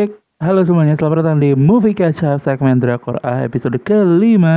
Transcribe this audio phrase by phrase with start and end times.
[0.00, 0.16] cek.
[0.40, 4.56] Halo semuanya, selamat datang di Movie Catch Up segmen Drakor A episode kelima.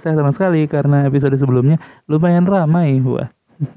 [0.00, 1.76] Saya senang sekali karena episode sebelumnya
[2.08, 2.96] lumayan ramai.
[3.04, 3.28] Wah.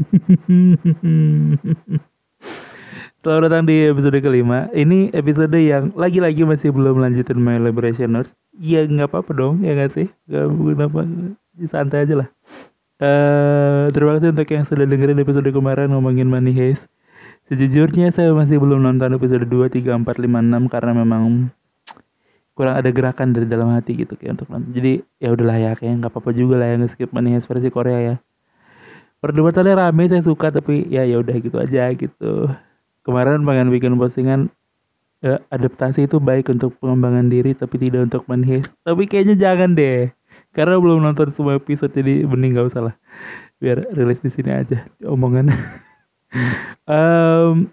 [3.19, 4.71] Selamat datang di episode kelima.
[4.71, 8.31] Ini episode yang lagi-lagi masih belum lanjutin My Liberation Notes.
[8.55, 10.07] Ya nggak apa-apa dong, ya nggak sih?
[10.31, 11.03] Gak kenapa,
[11.67, 12.31] santai aja lah.
[13.03, 16.87] Uh, terima kasih untuk yang sudah dengerin episode kemarin ngomongin Money Heist.
[17.49, 21.49] Sejujurnya saya masih belum nonton episode 2, 3, 4, 5, 6 karena memang
[22.53, 24.69] kurang ada gerakan dari dalam hati gitu kayak untuk nonton.
[24.69, 28.15] Jadi ya udahlah ya kayak nggak apa-apa juga lah yang skip Money versi Korea ya.
[29.17, 32.53] Perdebatannya rame saya suka tapi ya ya udah gitu aja gitu.
[33.01, 34.53] Kemarin pengen bikin postingan
[35.25, 40.13] ya, adaptasi itu baik untuk pengembangan diri tapi tidak untuk Money Tapi kayaknya jangan deh.
[40.53, 42.95] Karena belum nonton semua episode jadi mending gak usah lah.
[43.57, 45.49] Biar rilis di sini aja omongan.
[46.85, 47.69] um,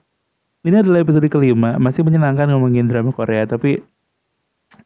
[0.66, 3.78] ini adalah episode kelima, masih menyenangkan ngomongin drama Korea, tapi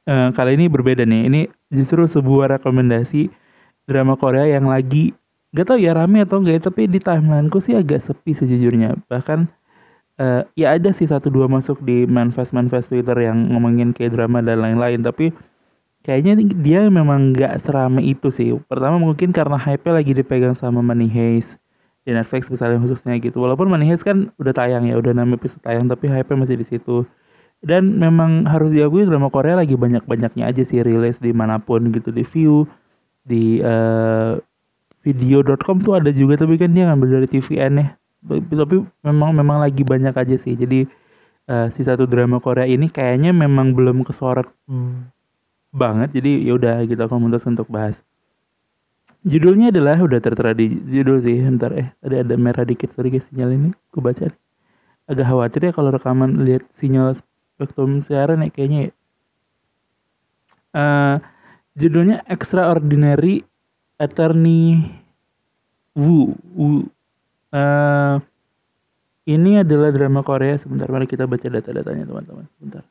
[0.04, 1.22] uh, kali ini berbeda nih.
[1.30, 1.40] Ini
[1.72, 3.32] justru sebuah rekomendasi
[3.88, 5.16] drama Korea yang lagi
[5.50, 9.00] gak tau ya rame atau enggak ya, tapi di timelineku sih agak sepi sejujurnya.
[9.08, 9.48] Bahkan
[10.20, 14.44] uh, ya ada sih satu dua masuk di manifest manifest Twitter yang ngomongin kayak drama
[14.44, 15.32] dan lain-lain, tapi
[16.04, 18.52] kayaknya dia memang gak serame itu sih.
[18.68, 21.56] Pertama mungkin karena hype lagi dipegang sama Money Heist
[22.04, 23.40] di Netflix misalnya khususnya gitu.
[23.40, 26.66] Walaupun Money Heist kan udah tayang ya udah 6 episode tayang tapi hype masih di
[26.66, 27.04] situ.
[27.60, 32.08] Dan memang harus diakui drama Korea lagi banyak-banyaknya aja sih rilis di mana pun gitu
[32.08, 32.64] di view
[33.28, 34.40] di uh,
[35.04, 37.88] video.com tuh ada juga tapi kan dia ngambil dari TVN ya.
[38.32, 40.56] Tapi memang memang lagi banyak aja sih.
[40.56, 40.88] Jadi
[41.52, 45.12] uh, si satu drama Korea ini kayaknya memang belum kesorot hmm.
[45.76, 46.16] banget.
[46.16, 48.00] Jadi ya udah kita gitu, memutuskan untuk bahas
[49.20, 51.36] Judulnya adalah udah tertera di judul sih.
[51.36, 53.70] Bentar eh tadi ada merah dikit sorry guys sinyal ini.
[53.92, 54.38] Gue baca nih.
[55.12, 58.92] Agak khawatir ya kalau rekaman lihat sinyal spektrum siaran ya kayaknya ya.
[60.70, 61.16] Uh,
[61.76, 63.44] judulnya Extraordinary
[64.00, 64.88] Attorney
[65.92, 66.32] Wu.
[66.56, 66.88] Wu.
[67.52, 68.22] Uh,
[69.28, 70.56] ini adalah drama Korea.
[70.56, 72.48] Sebentar mari kita baca data-datanya teman-teman.
[72.56, 72.88] Sebentar.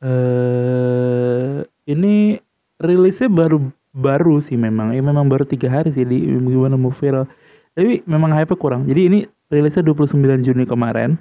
[0.00, 2.40] Uh, ini
[2.80, 4.96] rilisnya baru baru sih memang.
[4.96, 7.28] Ya memang baru tiga hari sih di gimana mau viral.
[7.72, 8.88] Tapi memang hype kurang.
[8.88, 9.18] Jadi ini
[9.52, 11.20] rilisnya 29 Juni kemarin.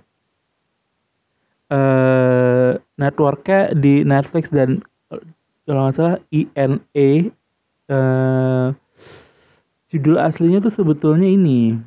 [1.72, 4.84] Uh, networknya di Netflix dan
[5.64, 7.08] kalau nggak salah INA uh,
[7.88, 8.68] eh,
[9.88, 11.80] judul aslinya tuh sebetulnya ini.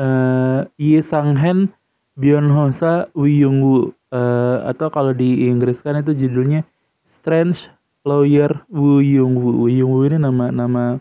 [0.00, 1.68] Uh, Ye Sang Hen
[2.16, 3.92] Byeon Hosa Woo Woo.
[4.14, 6.62] Uh, atau kalau di Inggris kan itu judulnya
[7.04, 7.66] Strange
[8.04, 9.64] lawyer Wu Yung Wu.
[9.64, 11.00] Wu Yung Wu ini nama nama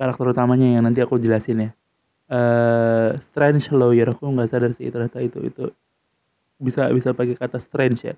[0.00, 1.70] karakter utamanya yang nanti aku jelasin ya.
[2.26, 5.70] Uh, strange lawyer aku nggak sadar sih ternyata itu itu
[6.58, 8.16] bisa bisa pakai kata strange ya.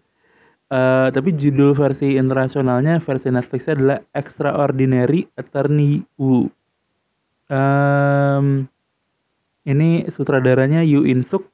[0.69, 6.49] Uh, tapi judul versi internasionalnya versi Netflix adalah Extraordinary Attorney Wu.
[7.49, 8.69] Um,
[9.65, 11.49] ini sutradaranya Yu In Suk,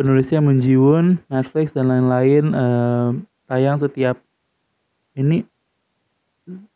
[0.00, 2.56] penulisnya Moon Ji Woon, Netflix dan lain-lain.
[2.56, 3.08] Uh,
[3.52, 4.16] tayang setiap
[5.12, 5.44] ini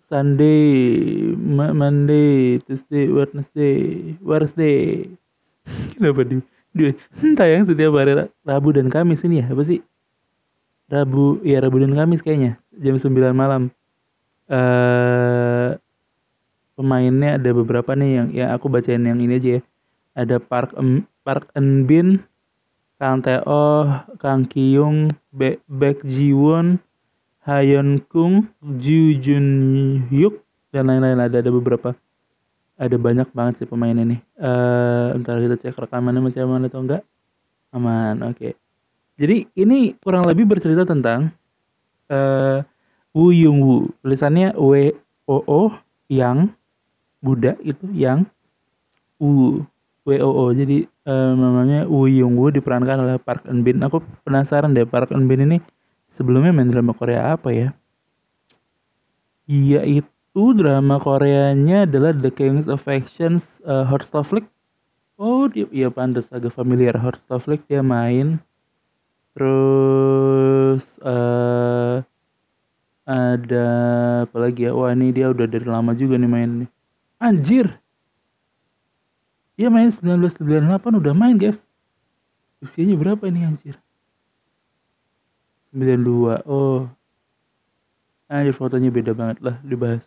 [0.07, 5.11] Sunday, Monday, Tuesday, Wednesday, Wednesday.
[5.99, 6.39] Kenapa di,
[6.71, 6.95] di
[7.35, 9.51] tayang setiap hari Rabu dan Kamis ini ya?
[9.51, 9.83] Apa sih?
[10.87, 13.75] Rabu, ya Rabu dan Kamis kayaknya jam 9 malam.
[14.47, 15.75] Uh,
[16.79, 19.61] pemainnya ada beberapa nih yang ya aku bacain yang ini aja ya.
[20.15, 22.23] Ada Park em, Park En Bin,
[23.03, 23.91] Kang Teo,
[24.23, 25.11] Kang Kyung,
[25.67, 26.79] Baek Ji Won,
[27.47, 29.47] Hayon Kung, Ju Jun
[30.11, 30.43] Hyuk
[30.75, 31.95] dan lain-lain ada ada beberapa
[32.75, 34.19] ada banyak banget sih pemain ini.
[34.35, 37.07] Uh, ntar kita cek rekamannya masih aman atau enggak.
[37.71, 38.35] Aman, oke.
[38.35, 38.53] Okay.
[39.17, 41.31] Jadi ini kurang lebih bercerita tentang
[42.11, 42.67] uh,
[43.15, 43.95] Wu Yung Wu.
[44.03, 44.91] Tulisannya W
[45.31, 45.63] O O
[46.11, 46.51] yang
[47.23, 48.27] Buddha itu yang
[49.23, 49.63] Wu
[50.03, 50.45] W O O.
[50.51, 53.81] Jadi uh, namanya Wu Yung Wu diperankan oleh Park Eun Bin.
[53.87, 55.63] Aku penasaran deh Park Eun Bin ini
[56.17, 57.69] sebelumnya main drama Korea apa ya?
[59.47, 64.49] Iya itu drama Koreanya adalah The Kings of Actions uh, Stuff Flick.
[65.21, 66.97] Oh dia iya pantas agak familiar
[67.45, 68.43] Flick dia main.
[69.37, 72.03] Terus uh,
[73.07, 73.69] ada
[74.27, 74.75] apa lagi ya?
[74.75, 76.71] Wah ini dia udah dari lama juga nih main nih.
[77.23, 77.71] Anjir.
[79.57, 81.63] Dia main 1998 udah main guys.
[82.61, 83.79] Usianya berapa ini anjir?
[85.77, 86.89] 92 oh.
[88.33, 90.03] Anjir fotonya beda banget lah dibahas.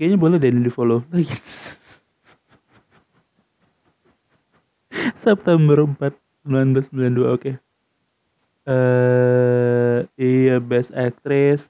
[0.00, 1.04] Kayaknya boleh deh di follow.
[1.12, 1.30] Lagi
[5.24, 6.16] September 4
[6.48, 6.88] 1992
[7.22, 7.38] oke.
[7.38, 7.54] Okay.
[8.64, 11.68] eh iya best actress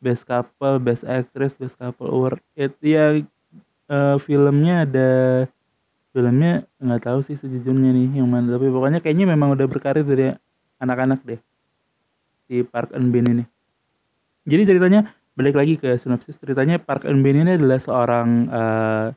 [0.00, 2.40] best couple best actress best couple award.
[2.56, 3.20] Itu ya
[3.92, 5.10] eh, filmnya ada
[6.10, 10.30] filmnya nggak tahu sih sejujurnya nih yang mana tapi pokoknya kayaknya memang udah berkarir dari
[10.78, 11.42] anak-anak deh
[12.46, 13.44] si Park Eun Bin ini.
[14.44, 19.08] Jadi ceritanya balik lagi ke sinopsis ceritanya Park Eun Bin ini adalah seorang eh,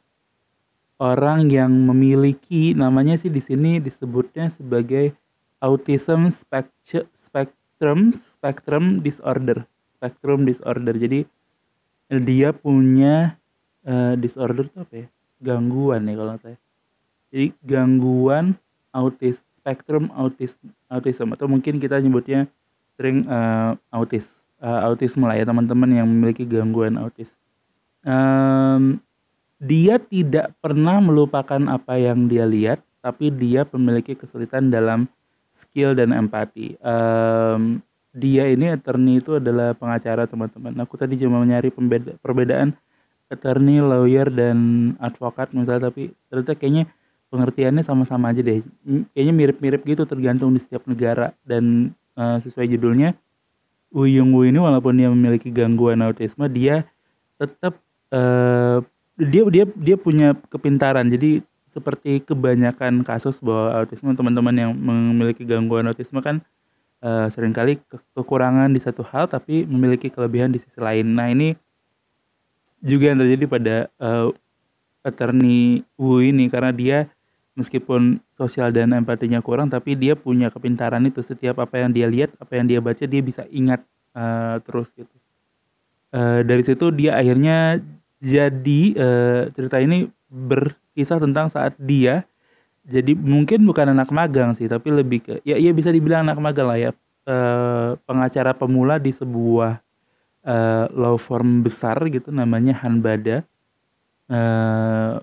[0.97, 5.13] orang yang memiliki namanya sih di sini disebutnya sebagai
[5.61, 10.95] autism spectrum spectrum disorder spectrum disorder.
[10.95, 11.27] Jadi
[12.23, 13.35] dia punya
[13.83, 15.07] eh, disorder itu apa ya?
[15.37, 16.57] Gangguan ya kalau saya
[17.31, 18.55] jadi gangguan
[18.95, 20.55] autis spektrum autis
[20.87, 22.47] autism atau mungkin kita nyebutnya
[22.97, 24.25] sering eh, autis
[24.61, 27.29] eh, autisme lah ya teman-teman yang memiliki gangguan autis.
[28.03, 28.99] Em,
[29.57, 35.05] dia tidak pernah melupakan apa yang dia lihat tapi dia memiliki kesulitan dalam
[35.57, 36.77] skill dan empati.
[36.81, 37.79] Em,
[38.17, 40.73] dia ini attorney itu adalah pengacara teman-teman.
[40.81, 42.73] Aku tadi cuma pembeda, perbedaan
[43.27, 46.83] attorney lawyer dan advokat misalnya tapi ternyata kayaknya
[47.27, 48.63] pengertiannya sama-sama aja deh.
[49.13, 51.35] Kayaknya mirip-mirip gitu tergantung di setiap negara.
[51.43, 53.13] Dan eh, sesuai judulnya
[53.93, 56.83] Young Woo ini walaupun dia memiliki gangguan autisme dia
[57.39, 57.79] tetap
[58.11, 58.77] eh,
[59.17, 61.07] dia dia dia punya kepintaran.
[61.09, 61.41] Jadi
[61.71, 66.41] seperti kebanyakan kasus bahwa autisme teman-teman yang memiliki gangguan autisme kan
[67.05, 71.15] eh, sering kali ke- kekurangan di satu hal tapi memiliki kelebihan di sisi lain.
[71.15, 71.53] Nah ini
[72.83, 74.27] juga yang terjadi pada eh,
[75.07, 77.07] attorney Wu ini karena dia
[77.57, 81.25] meskipun sosial dan empatinya kurang tapi dia punya kepintaran itu.
[81.25, 83.81] Setiap apa yang dia lihat apa yang dia baca dia bisa ingat
[84.13, 85.11] eh, terus gitu.
[86.13, 87.81] Eh, dari situ dia akhirnya
[88.21, 92.23] jadi eh, cerita ini berkisah tentang saat dia
[92.87, 96.67] jadi mungkin bukan anak magang sih tapi lebih ke ya ya bisa dibilang anak magang
[96.69, 96.91] lah ya.
[97.27, 99.83] Eh, pengacara pemula di sebuah
[100.47, 103.43] eh, law firm besar gitu namanya Hanbada
[104.27, 105.13] Eh,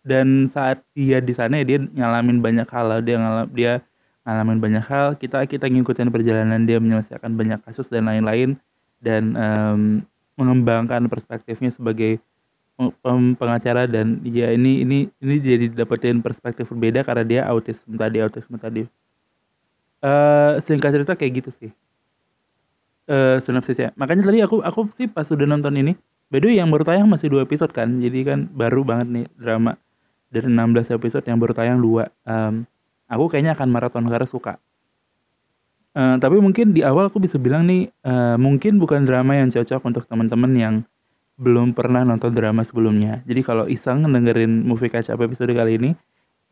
[0.00, 3.84] dan saat dia di sana ya dia ngalamin banyak hal dia ngalam dia
[4.24, 5.16] ngalamin banyak hal.
[5.16, 8.56] Kita kita ngikutin perjalanan dia menyelesaikan banyak kasus dan lain-lain.
[9.00, 9.80] Dan em,
[10.36, 12.20] mengembangkan perspektifnya sebagai
[13.36, 13.84] pengacara.
[13.88, 18.84] Dan ya ini ini ini jadi dapetin perspektif berbeda karena dia autisme tadi autisme tadi.
[20.00, 21.70] Eh singkat cerita kayak gitu sih.
[23.08, 23.92] Eh sinopsisnya.
[24.00, 25.92] Makanya tadi aku aku sih pas udah nonton ini,
[26.32, 29.76] by yang baru tayang masih dua episode kan, jadi kan baru banget nih drama
[30.30, 32.08] dari 16 episode yang baru tayang dua.
[32.24, 32.64] Em,
[33.10, 34.56] aku kayaknya akan maraton karena suka.
[35.90, 39.82] Eh, tapi mungkin di awal aku bisa bilang nih, eh, mungkin bukan drama yang cocok
[39.82, 40.74] untuk teman-teman yang
[41.34, 43.26] belum pernah nonton drama sebelumnya.
[43.26, 45.90] Jadi kalau iseng dengerin movie catch episode kali ini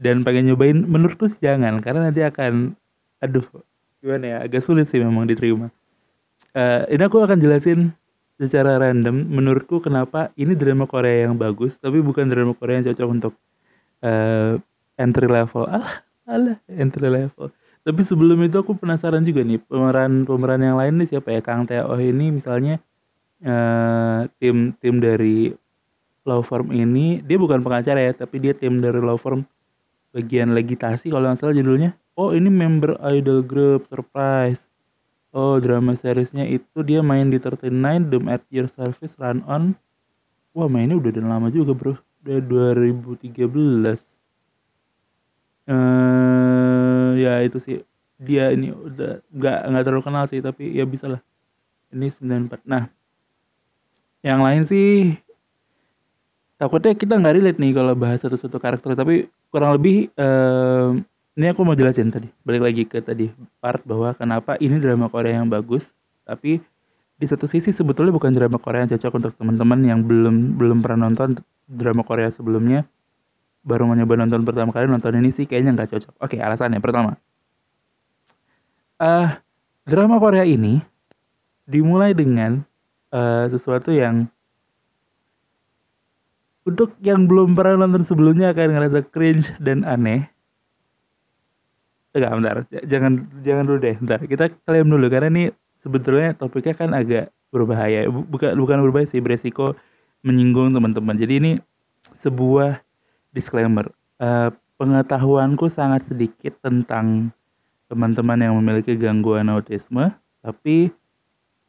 [0.03, 2.75] dan pengen nyobain, menurutku sih jangan karena nanti akan,
[3.23, 3.47] aduh,
[4.03, 5.71] gimana ya, agak sulit sih memang diterima.
[6.59, 7.95] Eh, ini aku akan jelasin
[8.39, 13.09] secara random menurutku kenapa ini drama Korea yang bagus tapi bukan drama Korea yang cocok
[13.11, 13.33] untuk
[14.03, 14.59] eh,
[14.99, 15.65] entry level.
[15.67, 17.51] Alah alah entry level.
[17.87, 21.41] Tapi sebelum itu aku penasaran juga nih pemeran pemeran yang lain nih siapa ya?
[21.41, 22.83] Kang Tae-oh ini misalnya
[23.41, 25.55] eh, tim tim dari
[26.29, 29.49] law firm ini dia bukan pengacara ya tapi dia tim dari law firm
[30.13, 31.97] bagian legitasi kalau nggak salah judulnya.
[32.19, 34.69] Oh ini member idol group surprise.
[35.29, 39.77] Oh, drama seriesnya itu dia main di 39 Doom at Your Service Run On.
[40.57, 42.01] Wah, mainnya udah dari lama juga, Bro.
[42.29, 44.05] Udah 2013.
[45.65, 47.77] Eh, ya itu sih.
[48.21, 51.21] Dia ini udah nggak nggak terlalu kenal sih, tapi ya bisa lah.
[51.89, 52.69] Ini 94.
[52.69, 52.93] Nah,
[54.21, 55.17] yang lain sih
[56.61, 60.91] takutnya kita nggak relate nih kalau bahas satu-satu karakter, tapi kurang lebih eh,
[61.39, 63.31] ini aku mau jelasin tadi balik lagi ke tadi
[63.63, 65.89] part bahwa kenapa ini drama Korea yang bagus
[66.27, 66.59] tapi
[67.19, 71.09] di satu sisi sebetulnya bukan drama Korea yang cocok untuk teman-teman yang belum belum pernah
[71.09, 72.89] nonton drama Korea sebelumnya
[73.67, 77.13] baru mau nyoba nonton pertama kali nonton ini sih kayaknya nggak cocok oke alasannya pertama
[78.99, 79.29] eh
[79.87, 80.79] drama Korea ini
[81.69, 82.63] dimulai dengan
[83.15, 84.29] eh, sesuatu yang
[86.71, 90.21] untuk yang belum pernah nonton sebelumnya akan ngerasa cringe dan aneh
[92.17, 92.57] Enggak, bentar.
[92.89, 93.13] Jangan
[93.45, 94.21] jangan dulu deh, bentar.
[94.25, 95.45] Kita klaim dulu karena ini
[95.85, 98.09] sebetulnya topiknya kan agak berbahaya.
[98.09, 99.77] Bu- Bukan bukan berbahaya sih, beresiko
[100.23, 101.17] menyinggung teman-teman.
[101.19, 101.53] Jadi ini
[102.19, 102.83] sebuah
[103.33, 103.91] disclaimer.
[104.19, 107.31] Eh, pengetahuanku sangat sedikit tentang
[107.91, 110.13] teman-teman yang memiliki gangguan autisme,
[110.45, 110.93] tapi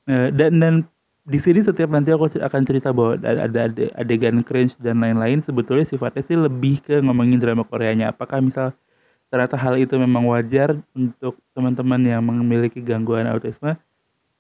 [0.10, 0.74] eh, dan dan
[1.30, 5.40] di sini setiap nanti aku akan cerita bahwa ada ada ade- adegan cringe dan lain-lain
[5.46, 8.10] sebetulnya sifatnya sih lebih ke ngomongin drama Koreanya.
[8.10, 8.74] Apakah misal
[9.30, 13.78] ternyata hal itu memang wajar untuk teman-teman yang memiliki gangguan autisme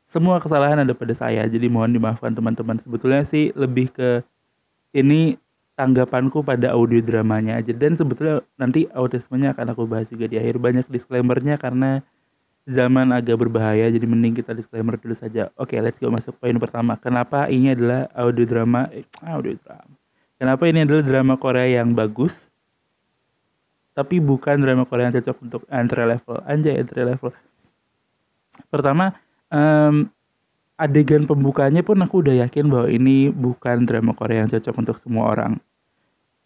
[0.09, 2.81] semua kesalahan ada pada saya jadi mohon dimaafkan teman-teman.
[2.81, 4.25] Sebetulnya sih lebih ke
[4.97, 5.37] ini
[5.77, 7.69] tanggapanku pada audio dramanya aja.
[7.77, 10.57] Dan sebetulnya nanti autismenya akan aku bahas juga di akhir.
[10.57, 12.01] Banyak disclaimernya karena
[12.65, 15.53] zaman agak berbahaya jadi mending kita disclaimer dulu saja.
[15.61, 16.97] Oke okay, let's go masuk poin pertama.
[16.97, 19.93] Kenapa ini adalah audio drama eh, audio drama?
[20.41, 22.49] Kenapa ini adalah drama Korea yang bagus
[23.93, 26.41] tapi bukan drama Korea yang cocok untuk entry level?
[26.49, 27.29] Anjay entry level.
[28.73, 29.13] Pertama
[29.53, 30.09] um,
[30.79, 35.35] adegan pembukanya pun aku udah yakin bahwa ini bukan drama Korea yang cocok untuk semua
[35.35, 35.53] orang.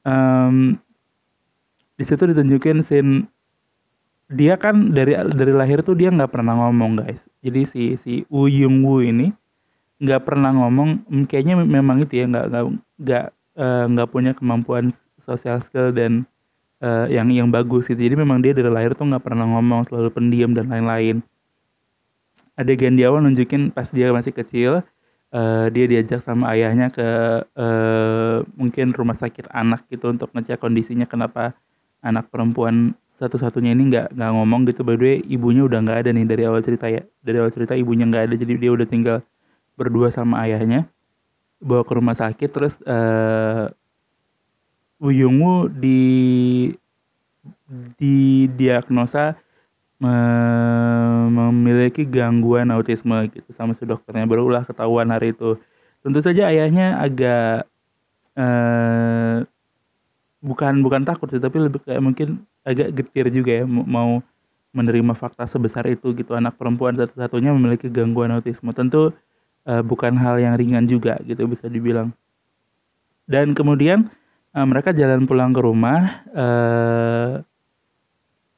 [0.03, 0.81] Um,
[1.95, 3.29] di situ ditunjukin scene
[4.33, 7.29] dia kan dari dari lahir tuh dia nggak pernah ngomong guys.
[7.45, 9.29] Jadi si si Woo Young Woo ini
[10.01, 11.05] nggak pernah ngomong.
[11.29, 13.25] Kayaknya memang itu ya nggak nggak
[13.93, 14.89] nggak uh, punya kemampuan
[15.21, 16.25] social skill dan
[16.81, 18.01] uh, yang yang bagus gitu.
[18.01, 21.21] Jadi memang dia dari lahir tuh nggak pernah ngomong, selalu pendiam dan lain-lain
[22.59, 24.85] adegan di awal nunjukin pas dia masih kecil
[25.33, 27.09] uh, dia diajak sama ayahnya ke
[27.57, 31.57] uh, mungkin rumah sakit anak gitu untuk ngecek kondisinya kenapa
[32.05, 34.81] anak perempuan satu-satunya ini nggak nggak ngomong gitu.
[34.81, 37.01] By the way ibunya udah nggak ada nih dari awal cerita ya.
[37.21, 39.17] Dari awal cerita ibunya nggak ada jadi dia udah tinggal
[39.77, 40.89] berdua sama ayahnya.
[41.63, 43.71] Bawa ke rumah sakit terus uh,
[44.99, 46.01] Wuyungwu di
[47.99, 49.35] di diagnosa
[51.31, 54.27] memiliki gangguan autisme gitu sama si dokternya.
[54.27, 55.55] Berulah ketahuan hari itu.
[56.03, 57.63] Tentu saja ayahnya agak
[58.35, 59.37] eh,
[60.43, 64.19] bukan bukan takut sih tapi lebih kayak mungkin agak getir juga ya mau
[64.75, 66.35] menerima fakta sebesar itu gitu.
[66.35, 68.75] Anak perempuan satu-satunya memiliki gangguan autisme.
[68.75, 69.15] Tentu
[69.63, 72.11] eh, bukan hal yang ringan juga gitu bisa dibilang.
[73.23, 74.11] Dan kemudian
[74.51, 77.31] eh, mereka jalan pulang ke rumah eh,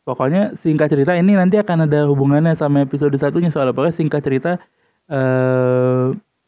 [0.05, 3.50] pokoknya singkat cerita ini nanti akan ada hubungannya sama episode satunya.
[3.50, 4.62] Soal apa singkat cerita
[5.09, 6.05] eh,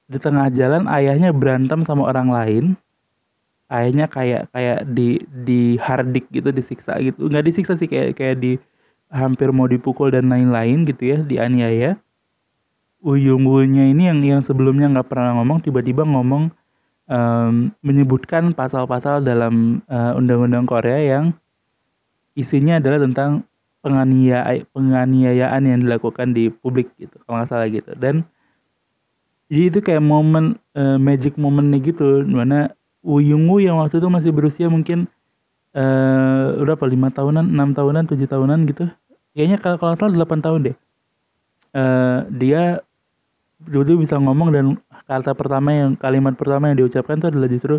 [0.08, 2.66] di tengah jalan ayahnya berantem sama orang lain.
[3.68, 7.28] Ayahnya kayak kayak di di hardik gitu disiksa gitu.
[7.28, 8.56] Nggak disiksa sih kayak kayak di
[9.12, 12.00] hampir mau dipukul dan lain-lain gitu ya dianiaya.
[13.04, 16.50] Uyung-uyungnya ini yang yang sebelumnya nggak pernah ngomong tiba-tiba ngomong
[17.12, 21.36] um, menyebutkan pasal-pasal dalam uh, undang-undang Korea yang
[22.38, 23.44] isinya adalah tentang
[23.82, 27.92] penganiaya penganiayaan yang dilakukan di publik gitu kalau nggak salah gitu.
[27.98, 28.22] Dan
[29.50, 32.78] jadi itu kayak momen uh, magic momennya gitu di mana
[33.08, 35.08] Uyungwu yang waktu itu masih berusia mungkin
[35.72, 38.92] uh, berapa lima tahunan enam tahunan tujuh tahunan gitu.
[39.32, 40.78] Kayaknya kalau kalau salah delapan tahun deh.
[41.78, 42.82] Uh, dia
[43.62, 44.66] dulu bisa ngomong dan
[45.08, 47.76] kata pertama yang kalimat pertama yang diucapkan itu adalah justru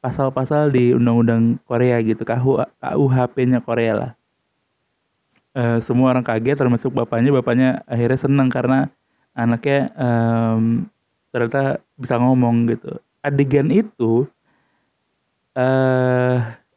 [0.00, 4.12] pasal-pasal di undang-undang Korea gitu KUHP-nya Korea lah.
[5.56, 7.32] Uh, semua orang kaget termasuk bapaknya.
[7.32, 8.92] Bapaknya akhirnya senang karena
[9.32, 10.88] anaknya um,
[11.32, 13.00] ternyata bisa ngomong gitu.
[13.24, 14.28] Adegan itu
[15.56, 16.36] uh,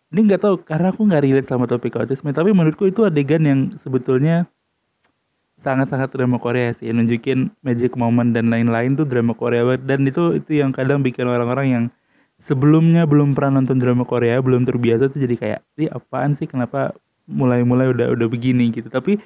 [0.09, 3.59] ini nggak tahu karena aku nggak relate sama topik autisme tapi menurutku itu adegan yang
[3.77, 4.49] sebetulnya
[5.59, 6.89] sangat-sangat drama Korea sih.
[6.89, 9.83] Nunjukin magic moment dan lain-lain tuh drama Korea banget.
[9.85, 11.83] Dan itu itu yang kadang bikin orang-orang yang
[12.39, 16.47] sebelumnya belum pernah nonton drama Korea belum terbiasa tuh jadi kayak ini apaan sih?
[16.47, 16.95] Kenapa
[17.29, 18.71] mulai-mulai udah udah begini?
[18.73, 18.89] Gitu.
[18.89, 19.19] Tapi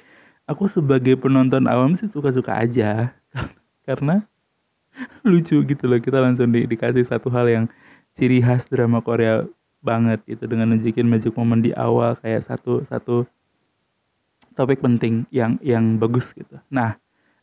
[0.44, 3.14] aku sebagai penonton awam sih suka-suka aja.
[3.86, 4.24] Karena
[5.28, 7.64] lucu gitu loh kita langsung di, dikasih satu hal yang
[8.14, 9.42] ciri khas drama Korea
[9.84, 13.28] banget itu dengan nunjukin magic moment di awal kayak satu satu
[14.56, 16.56] topik penting yang yang bagus gitu.
[16.70, 16.96] Nah,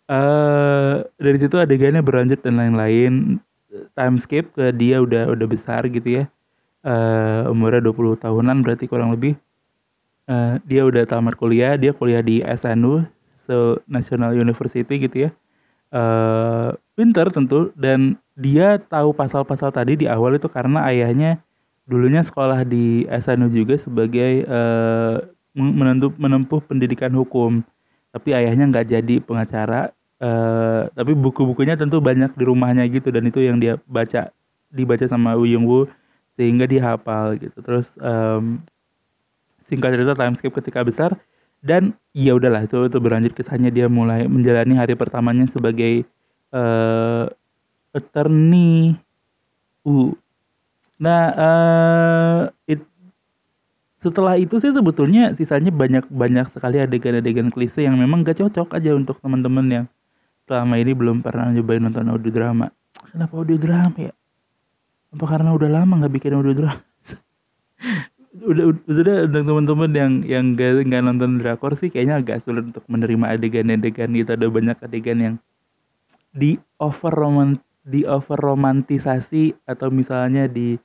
[0.08, 3.44] uh, dari situ adegannya berlanjut dan lain-lain
[3.96, 6.26] time skip ke dia udah udah besar gitu ya.
[6.82, 9.38] Uh, umurnya 20 tahunan berarti kurang lebih.
[10.30, 15.32] Uh, dia udah tamat kuliah dia kuliah di SNU so National University gitu ya.
[15.92, 21.36] Uh, pinter tentu dan dia tahu pasal-pasal tadi di awal itu karena ayahnya
[21.84, 25.20] dulunya sekolah di SNU juga sebagai uh,
[26.16, 27.60] menempuh pendidikan hukum.
[28.12, 33.42] Tapi ayahnya nggak jadi pengacara Uh, tapi buku-bukunya tentu banyak di rumahnya gitu dan itu
[33.42, 34.30] yang dia baca
[34.70, 35.90] dibaca sama Young Woo
[36.38, 37.58] sehingga dia hafal gitu.
[37.66, 38.62] Terus um,
[39.66, 41.18] singkat cerita time skip ketika besar
[41.66, 43.74] dan ya udahlah itu itu berlanjut kisahnya.
[43.74, 46.06] Dia mulai menjalani hari pertamanya sebagai
[46.54, 47.26] uh,
[47.92, 48.96] attorney
[51.02, 52.78] nah uh, it,
[53.98, 58.94] setelah itu sih sebetulnya sisanya banyak banyak sekali adegan-adegan klise yang memang gak cocok aja
[58.94, 59.86] untuk teman-teman yang
[60.52, 62.68] selama ini belum pernah nyobain nonton audio drama.
[63.08, 64.12] Kenapa audio drama ya?
[65.16, 66.84] Apa karena udah lama nggak bikin audio drama?
[68.52, 72.84] Udah sudah untuk teman-teman yang yang gak, gak nonton drakor sih kayaknya agak sulit untuk
[72.88, 75.36] menerima adegan-adegan itu ada banyak adegan yang
[76.32, 80.80] di over roman di over romantisasi atau misalnya di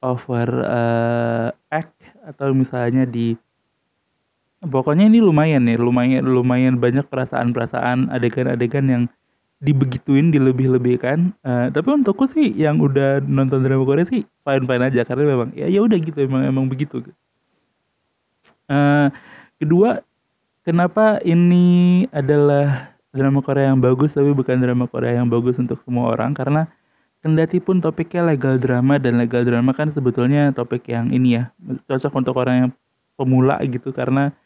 [0.00, 3.36] over uh, act atau misalnya di
[4.64, 9.02] pokoknya ini lumayan nih lumayan lumayan banyak perasaan-perasaan adegan-adegan yang
[9.60, 11.32] dibegituin dilebih-lebihkan.
[11.40, 15.00] Uh, tapi untukku sih yang udah nonton drama Korea sih fine fine aja.
[15.08, 17.00] Karena memang ya ya udah gitu emang emang begitu.
[18.68, 19.08] Uh,
[19.56, 20.04] kedua
[20.66, 26.12] kenapa ini adalah drama Korea yang bagus tapi bukan drama Korea yang bagus untuk semua
[26.12, 26.36] orang?
[26.36, 26.68] Karena
[27.24, 31.48] kendati pun topiknya legal drama dan legal drama kan sebetulnya topik yang ini ya
[31.88, 32.70] cocok untuk orang yang
[33.16, 33.88] pemula gitu.
[33.88, 34.36] Karena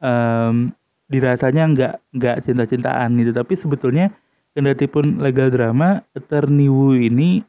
[0.00, 0.72] um,
[1.10, 3.32] dirasanya nggak nggak cinta-cintaan gitu.
[3.36, 4.12] Tapi sebetulnya
[4.52, 7.46] kendati pun legal drama terniwu ini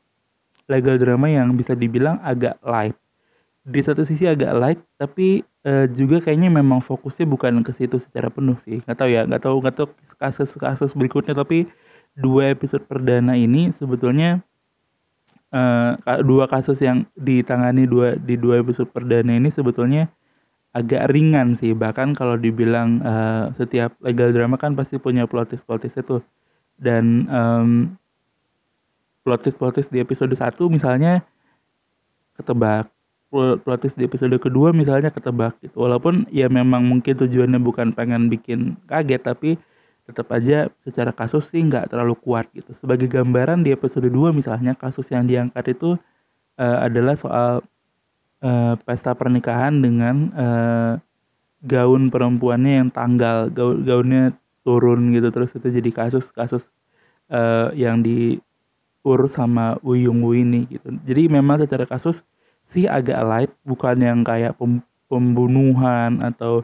[0.70, 2.96] legal drama yang bisa dibilang agak light.
[3.62, 8.32] Di satu sisi agak light tapi uh, juga kayaknya memang fokusnya bukan ke situ secara
[8.32, 8.82] penuh sih.
[8.86, 11.38] Nggak tahu ya nggak tahu nggak tahu kasus-kasus berikutnya.
[11.38, 11.70] Tapi
[12.18, 14.44] dua episode perdana ini sebetulnya
[15.54, 20.10] uh, dua kasus yang ditangani dua di dua episode perdana ini sebetulnya
[20.72, 21.76] agak ringan sih.
[21.76, 26.24] Bahkan kalau dibilang uh, setiap legal drama kan pasti punya plot twist plot twist itu.
[26.82, 27.70] Dan um,
[29.28, 31.22] plot twist plot twist di episode 1 misalnya
[32.40, 32.88] ketebak.
[33.32, 35.84] Plot twist di episode kedua misalnya ketebak gitu.
[35.84, 39.56] Walaupun ya memang mungkin tujuannya bukan pengen bikin kaget tapi
[40.02, 42.76] tetap aja secara kasus sih nggak terlalu kuat gitu.
[42.76, 45.96] Sebagai gambaran di episode 2 misalnya kasus yang diangkat itu
[46.60, 47.64] uh, adalah soal
[48.42, 50.94] uh, pesta pernikahan dengan uh,
[51.62, 56.70] gaun perempuannya yang tanggal gaun gaunnya turun gitu terus itu jadi kasus-kasus
[57.34, 60.94] uh, yang diurus sama Wuyung Wu ini gitu.
[61.08, 62.22] Jadi memang secara kasus
[62.68, 66.64] sih agak light, bukan yang kayak pem pembunuhan atau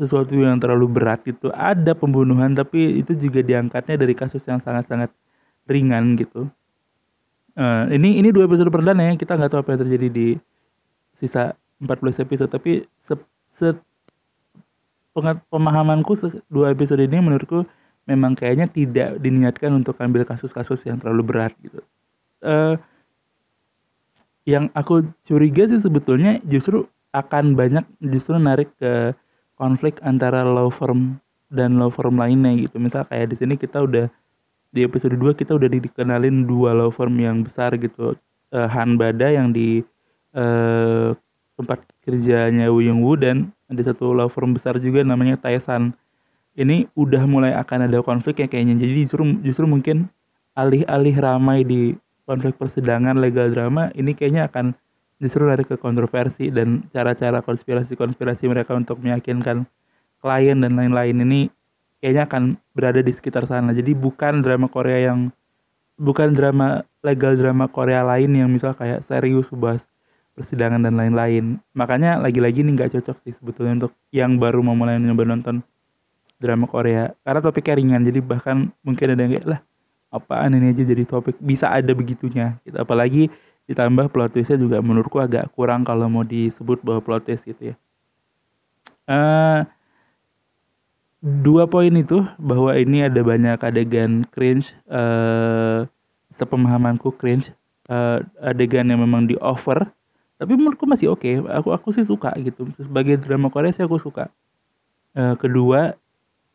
[0.00, 1.52] sesuatu yang terlalu berat itu.
[1.52, 5.12] Ada pembunuhan tapi itu juga diangkatnya dari kasus yang sangat-sangat
[5.68, 6.48] ringan gitu.
[7.60, 10.28] Uh, ini ini dua episode perdana ya kita nggak tahu apa yang terjadi di
[11.12, 11.52] sisa
[11.84, 13.12] 14 episode tapi se,
[13.52, 13.76] se
[15.52, 16.16] pemahamanku
[16.48, 17.68] dua episode ini menurutku
[18.08, 21.84] memang kayaknya tidak diniatkan untuk ambil kasus-kasus yang terlalu berat gitu.
[22.40, 22.80] Uh,
[24.48, 29.12] yang aku curiga sih sebetulnya justru akan banyak justru narik ke
[29.60, 31.20] konflik antara law firm
[31.52, 32.80] dan law firm lainnya gitu.
[32.80, 34.08] Misal kayak di sini kita udah
[34.70, 38.14] di episode 2 kita udah dikenalin dua law firm yang besar gitu.
[38.50, 39.82] Uh, Han Bada yang di
[40.34, 41.14] uh,
[41.58, 45.94] tempat kerjanya Woo Young Woo dan ada satu law firm besar juga namanya Taisan.
[46.58, 48.82] Ini udah mulai akan ada konflik ya kayaknya.
[48.82, 50.10] Jadi justru justru mungkin
[50.58, 51.94] alih-alih ramai di
[52.26, 54.74] konflik persidangan legal drama ini kayaknya akan
[55.22, 59.68] justru lari ke kontroversi dan cara-cara konspirasi-konspirasi mereka untuk meyakinkan
[60.20, 61.40] klien dan lain-lain ini
[62.00, 63.70] kayaknya akan berada di sekitar sana.
[63.76, 65.30] Jadi bukan drama Korea yang
[66.00, 69.84] bukan drama legal drama Korea lain yang misal kayak serius bahas
[70.34, 71.60] persidangan dan lain-lain.
[71.76, 75.60] Makanya lagi-lagi ini nggak cocok sih sebetulnya untuk yang baru mau mulai nyoba nonton
[76.40, 77.12] drama Korea.
[77.20, 79.60] Karena topiknya ringan, jadi bahkan mungkin ada yang kayak lah
[80.10, 82.58] apaan ini aja jadi topik bisa ada begitunya.
[82.66, 82.76] Gitu.
[82.80, 83.28] Apalagi
[83.70, 87.76] ditambah plot twistnya juga menurutku agak kurang kalau mau disebut bahwa plot twist gitu ya.
[89.06, 89.62] Uh,
[91.20, 95.84] dua poin itu bahwa ini ada banyak adegan cringe, uh,
[96.32, 97.52] sepemahamanku cringe,
[97.92, 99.88] uh, adegan yang memang di over.
[100.40, 101.20] Tapi menurutku masih oke.
[101.20, 101.36] Okay.
[101.44, 102.64] aku aku sih suka gitu.
[102.80, 104.32] Sebagai drama Korea sih aku suka.
[105.12, 106.00] Uh, kedua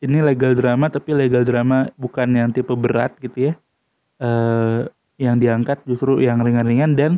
[0.01, 3.53] ini legal drama tapi legal drama bukan yang tipe berat gitu ya.
[4.17, 4.89] Uh,
[5.21, 7.11] yang diangkat justru yang ringan-ringan dan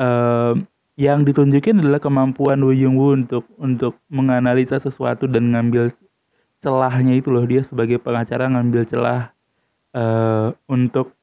[0.00, 0.56] uh,
[0.98, 5.94] yang ditunjukin adalah kemampuan Woo Young Woo untuk untuk menganalisa sesuatu dan ngambil
[6.58, 9.30] celahnya itu loh dia sebagai pengacara ngambil celah
[9.94, 11.14] uh, untuk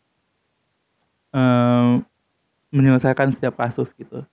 [1.35, 1.99] uh,
[2.71, 4.23] menyelesaikan setiap kasus gitu.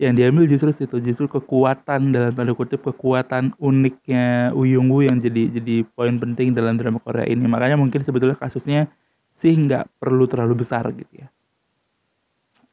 [0.00, 5.52] Yang diambil justru itu justru kekuatan dalam tanda kutip kekuatan uniknya Uyung Woo yang jadi
[5.60, 7.44] jadi poin penting dalam drama Korea ini.
[7.44, 8.88] Makanya mungkin sebetulnya kasusnya
[9.36, 11.28] sih nggak perlu terlalu besar gitu ya.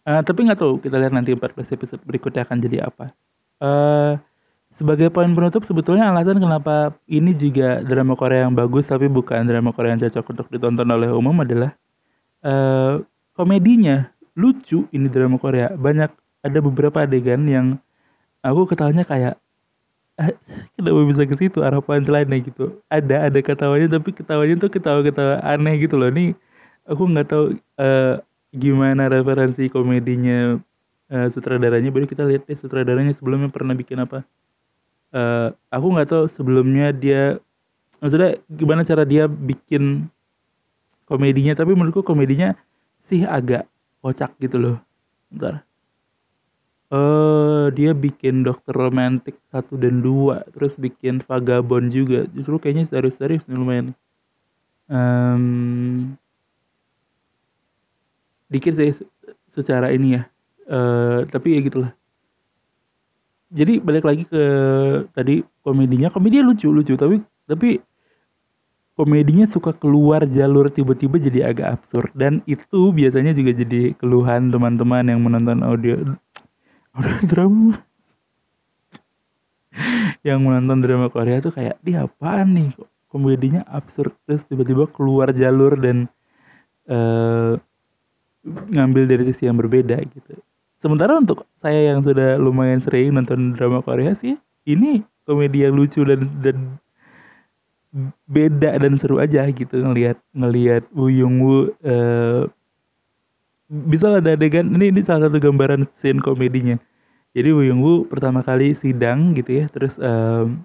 [0.07, 3.11] Uh, tapi nggak tahu kita lihat nanti 14 episode berikutnya akan jadi apa.
[3.59, 4.15] Uh,
[4.77, 9.73] sebagai poin penutup sebetulnya alasan kenapa ini juga drama Korea yang bagus tapi bukan drama
[9.73, 11.73] Korea yang cocok untuk ditonton oleh umum adalah
[12.45, 13.01] uh,
[13.33, 14.13] komedinya.
[14.37, 15.73] Lucu ini drama Korea.
[15.73, 16.13] Banyak
[16.45, 17.81] ada beberapa adegan yang
[18.45, 19.41] aku ketawanya kayak
[20.21, 20.37] eh,
[20.77, 21.65] kenapa bisa ke situ?
[21.65, 22.77] Arah punchline gitu.
[22.93, 26.13] Ada ada ketawanya tapi ketawanya tuh ketawa-ketawa aneh gitu loh.
[26.13, 26.37] Nih
[26.85, 27.45] aku nggak tahu
[27.81, 28.21] uh,
[28.53, 30.61] gimana referensi komedinya
[31.09, 31.89] uh, sutradaranya.
[31.89, 34.21] Baru kita lihat deh sutradaranya sebelumnya pernah bikin apa
[35.13, 37.39] uh, aku nggak tahu sebelumnya dia
[37.99, 40.07] maksudnya gimana cara dia bikin
[41.07, 42.53] komedinya tapi menurutku komedinya
[43.07, 43.67] sih agak
[44.03, 44.77] kocak gitu loh.
[45.31, 45.67] Ntar
[46.91, 52.27] uh, dia bikin dokter romantik satu dan dua terus bikin vagabond juga.
[52.31, 53.87] Justru kayaknya serius-serius nih lumayan
[54.91, 56.15] um,
[58.51, 58.91] dikit sih
[59.55, 60.23] secara ini ya.
[60.67, 61.96] Uh, tapi ya gitulah
[63.47, 64.43] jadi balik lagi ke
[65.15, 66.11] tadi komedinya.
[66.11, 66.99] Komedinya lucu lucu.
[66.99, 67.79] Tapi tapi
[68.99, 72.11] komedinya suka keluar jalur tiba-tiba jadi agak absurd.
[72.11, 75.95] Dan itu biasanya juga jadi keluhan teman-teman yang menonton audio
[76.95, 77.79] audio drama.
[80.25, 82.69] Yang menonton drama Korea tuh kayak dia apaan nih?
[83.07, 84.11] Komedinya absurd?
[84.27, 86.11] Terus tiba-tiba keluar jalur dan
[86.91, 87.55] uh,
[88.47, 90.43] ngambil dari sisi yang berbeda gitu
[90.77, 94.37] sementara untuk saya yang sudah lumayan sering nonton drama Korea sih
[94.67, 96.57] ini komedi yang lucu dan dan
[98.27, 102.45] beda dan seru aja gitu ngelihat ngelihat Woo Young Woo uh,
[103.67, 106.79] bisa ada adegan ini ini salah satu gambaran scene komedinya.
[107.35, 110.63] Jadi Woo Young Woo pertama kali sidang gitu ya terus um,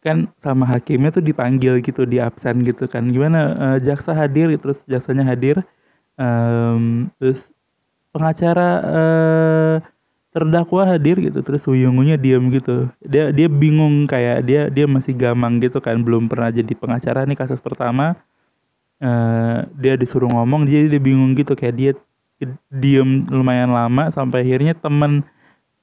[0.00, 3.12] kan sama hakimnya tuh dipanggil gitu di absen gitu kan.
[3.12, 5.60] Gimana uh, jaksa hadir terus jaksanya hadir
[6.16, 7.52] um, terus
[8.10, 9.76] pengacara uh,
[10.30, 12.90] terdakwa hadir gitu terus Wuyungunya diam gitu.
[13.02, 17.38] Dia dia bingung kayak dia dia masih gamang gitu kan belum pernah jadi pengacara nih
[17.38, 18.14] kasus pertama.
[19.00, 21.92] Uh, dia disuruh ngomong jadi dia bingung gitu kayak dia
[22.68, 25.24] diem lumayan lama sampai akhirnya temen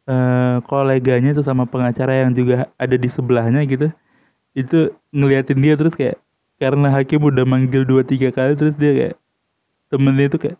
[0.09, 3.89] uh, koleganya sesama pengacara yang juga ada di sebelahnya gitu
[4.57, 6.17] itu ngeliatin dia terus kayak
[6.57, 9.15] karena hakim udah manggil dua tiga kali terus dia kayak
[9.93, 10.57] temennya itu kayak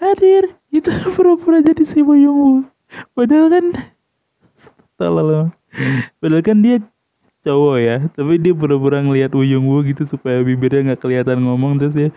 [0.00, 0.56] hadir.
[0.72, 2.66] Itu pura-pura jadi si Boyongwu
[3.14, 3.64] padahal kan
[4.98, 5.54] salah
[6.18, 6.82] padahal kan dia
[7.40, 11.96] cowok ya tapi dia pura-pura ngelihat Wuyung Wu gitu supaya bibirnya nggak kelihatan ngomong terus
[11.96, 12.10] ya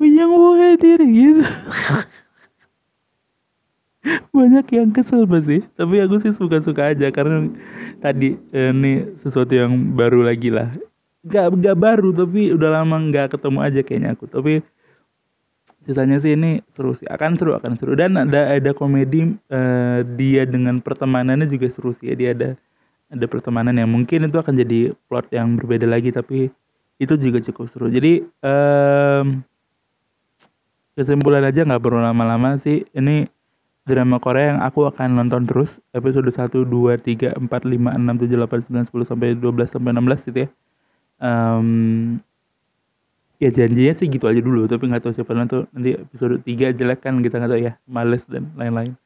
[0.00, 1.44] Wuyung Wu hadir gitu.
[4.32, 7.50] Banyak yang kesel pasti tapi aku sih suka-suka aja karena
[8.00, 10.72] tadi eh, ini sesuatu yang baru lagi lah.
[11.28, 14.30] Gak, gak baru tapi udah lama nggak ketemu aja kayaknya aku.
[14.30, 14.62] Tapi
[15.88, 17.08] sisanya sih ini seru sih.
[17.08, 17.96] Akan seru akan seru.
[17.96, 22.14] Dan ada ada komedi uh, dia dengan pertemanannya juga seru sih ya.
[22.14, 22.50] Dia ada
[23.08, 26.52] ada pertemanan yang mungkin itu akan jadi plot yang berbeda lagi tapi
[27.00, 27.88] itu juga cukup seru.
[27.88, 29.40] Jadi um,
[30.92, 32.84] kesimpulan aja nggak perlu lama-lama sih.
[32.92, 33.24] Ini
[33.88, 38.36] drama Korea yang aku akan nonton terus episode 1, 2, 3, 4, 5, 6, 7,
[38.36, 40.48] 8, 9, 10 sampai 12 sampai 16 gitu ya.
[41.18, 42.20] Um,
[43.38, 46.98] ya janjinya sih gitu aja dulu tapi nggak tahu siapa nanti nanti episode 3 jelek
[47.02, 48.98] kan kita nggak tahu ya males dan lain-lain.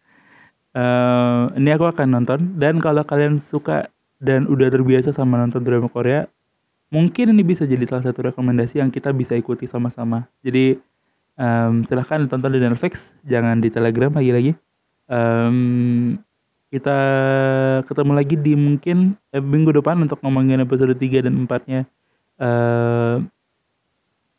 [0.73, 3.92] Uh, ini aku akan nonton dan kalau kalian suka
[4.25, 6.25] dan udah terbiasa sama nonton drama Korea
[6.92, 10.29] mungkin ini bisa jadi salah satu rekomendasi yang kita bisa ikuti sama-sama.
[10.45, 10.77] Jadi
[11.40, 14.53] um, silahkan tonton di Netflix jangan di Telegram lagi-lagi.
[15.09, 16.21] Um,
[16.73, 16.99] kita
[17.85, 21.81] ketemu lagi di mungkin eh, minggu depan untuk ngomongin episode 3 dan 4 nya
[22.40, 23.21] uh,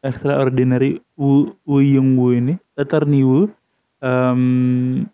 [0.03, 1.79] extraordinary Wu, Wu
[2.35, 3.47] ini Attorney Wu
[4.03, 5.07] um,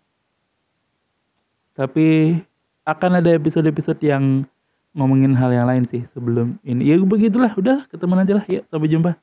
[1.78, 2.36] tapi
[2.84, 4.44] akan ada episode-episode yang
[4.92, 6.82] ngomongin hal yang lain sih sebelum ini.
[6.82, 7.54] Ya begitulah.
[7.54, 8.44] Udah ketemu aja lah.
[8.50, 9.14] Ya sampai jumpa.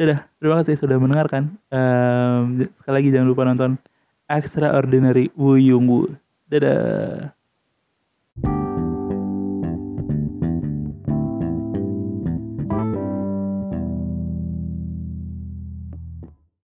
[0.00, 0.24] Dadah.
[0.40, 1.54] Terima kasih sudah mendengarkan.
[1.68, 3.76] Um, sekali lagi jangan lupa nonton
[4.26, 6.08] Extraordinary Wu Yung Wu
[6.50, 7.30] dadah